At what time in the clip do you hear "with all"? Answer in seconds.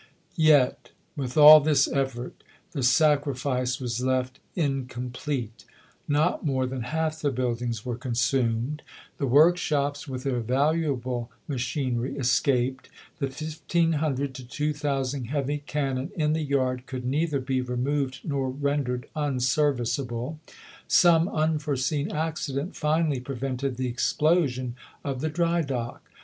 1.15-1.59